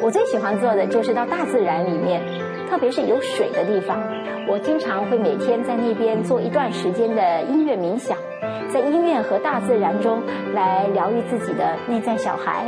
[0.00, 2.22] 我最喜欢做的就是到大自然里面，
[2.70, 4.00] 特别是有水的地方。
[4.48, 8.16] 我经常会每天在那边做一段时间的音乐冥想，
[8.72, 10.22] 在音乐和大自然中
[10.54, 12.64] 来疗愈自己的内在小孩。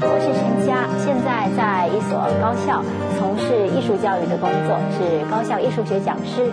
[0.00, 2.82] 我是陈佳，现在在一所高校
[3.18, 6.50] 从事艺术教育的工作，是高校艺术学讲师。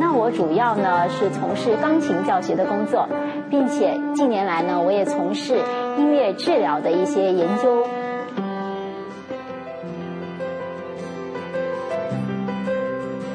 [0.00, 3.06] 那我主要呢是从事钢琴教学的工作，
[3.50, 5.58] 并且近年来呢，我也从事
[5.98, 7.86] 音乐治疗的一些研究。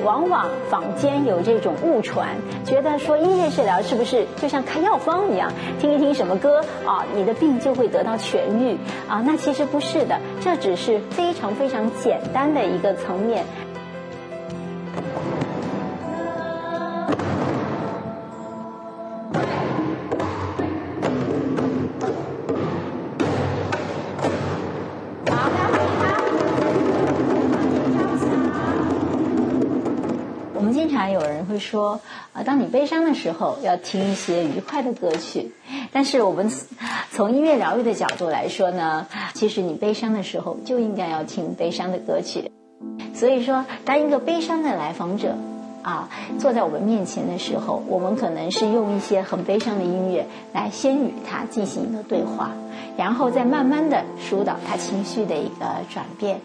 [0.03, 2.29] 往往坊间有这种误传，
[2.63, 9.23] 觉得说音乐治疗是不是就像开药方一样，听一听什么歌啊，你的病就会得到痊愈啊？
[9.25, 13.43] 那其实不是的，这只是非常非常简单的一个层面。
[30.53, 31.99] 我们经常有人会说，
[32.33, 35.51] 啊，当你悲伤的时候，要听一些愉快的歌曲。
[35.91, 36.51] 但是我们
[37.11, 42.51] 从音乐疗愈的角度来说呢，其实你悲伤的时候就应该要听悲伤的歌曲。
[43.13, 45.35] 所以说，当一个悲伤的来访者
[45.85, 52.49] 啊坐在我们面前的时候，我们可能是用一些很悲伤的音乐来先与他进行一个对话，
[52.97, 56.41] 然后再慢慢的疏导他情绪的一个转变。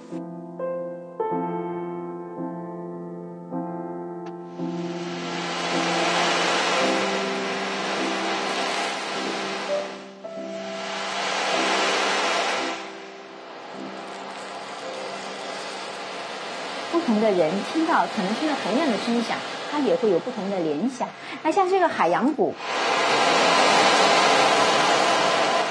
[17.00, 19.38] 不同的人听到可能听到同样的声响，
[19.72, 21.08] 他也会有不同的联想。
[21.42, 22.54] 那像这个海洋鼓，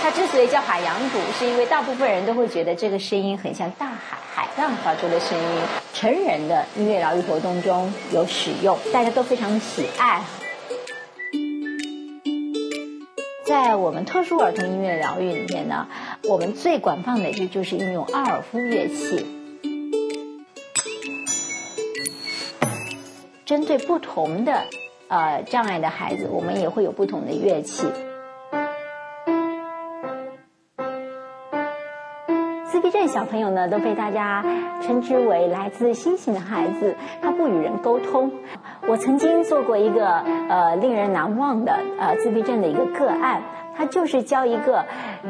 [0.02, 5.46] 它之所以叫海洋鼓，是因为大部分人都会觉得这个声音很像大海海浪发出的声音。
[5.94, 10.22] 成人的音乐疗愈活动中有使用，大家都非常的喜爱。
[13.46, 15.88] 在我们特殊儿童音乐疗愈里面呢，
[16.24, 19.39] 我们最广泛的就就是运用阿尔夫乐器。
[23.50, 24.62] 针对不同的
[25.08, 27.88] 呃障碍的孩子，我们也会有不同的乐器。
[32.68, 34.46] 自闭症小朋友呢，都被大家
[34.84, 38.32] 称之为来自星星的孩子，他不与人沟通。
[38.88, 43.42] 我曾经做过一个呃令人难忘的呃自闭症的一个个案，
[43.76, 44.86] 他就是教一个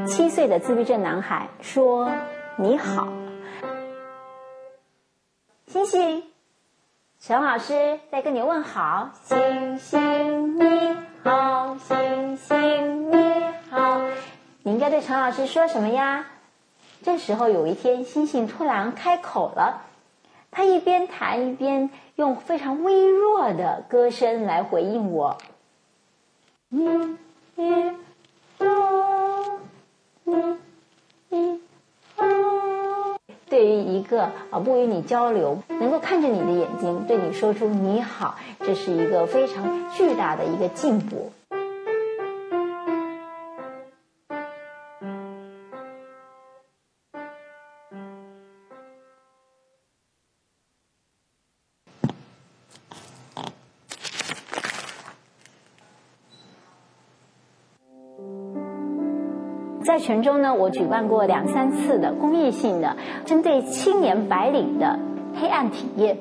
[0.06, 2.12] 七岁的自闭症男孩说
[2.60, 3.08] ：“你好，
[5.68, 6.24] 星星。”
[7.22, 14.02] 陈老师在跟你问好，星星你好，星星你好，
[14.64, 16.28] 你应该对陈老师说什么呀？
[17.04, 19.82] 这时候有一天，星星突然开口了，
[20.50, 25.38] 他一边弹一边用非常微弱的歌声来回应我。
[34.10, 41.32] 个啊不与你交流，能够看着你的眼睛对你说出你好，这是一个非常巨大的一个进步。
[59.90, 62.96] 在泉州呢，我举办过两三次的公益性的
[63.26, 65.00] 针对青年白领的
[65.34, 66.16] 黑暗体验。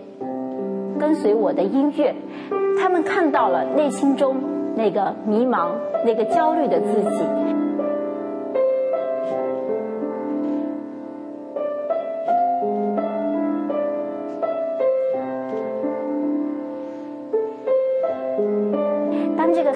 [0.99, 2.15] 跟随我的音乐，
[2.81, 4.37] 他们看到了内心中
[4.75, 5.73] 那个迷茫、
[6.07, 7.23] 那个焦虑的自己。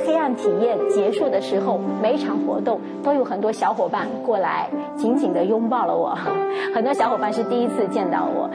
[0.04, 6.16] 黑暗体验结束的时候，每场活动都有很多小伙伴过来紧紧的拥抱了我。
[6.75, 8.50] 很多小伙伴是第一次见到我。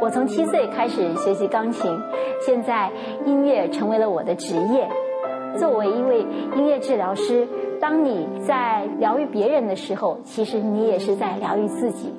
[0.00, 1.90] 我从七岁开始学习钢琴，
[2.40, 2.90] 现在
[3.24, 4.88] 音乐成为了我的职业。
[5.58, 6.20] 作为一位
[6.56, 7.48] 音乐治疗师，
[7.80, 12.12] 当你在疗愈别人的时候，其实你也是在疗愈自己。